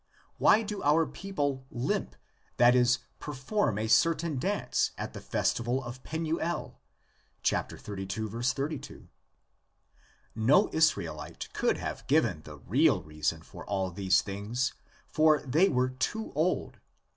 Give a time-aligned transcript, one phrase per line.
[0.39, 2.15] Why do our people "limp,"
[2.57, 6.81] that is, per form a certain dance, at the festival in Penuel
[7.45, 7.77] (xxxii.
[7.77, 9.07] 32)?
[10.33, 14.73] No Israelite could have given the real reason for all these things,
[15.07, 16.79] for they were too old.